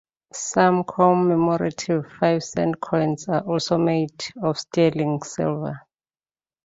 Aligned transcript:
Some 0.33 0.83
commemorative 0.83 2.11
five 2.19 2.43
cent 2.43 2.81
coins 2.81 3.29
are 3.29 3.41
also 3.41 3.77
made 3.77 4.09
of 4.41 4.57
sterling 4.57 5.21
silver. 5.21 5.81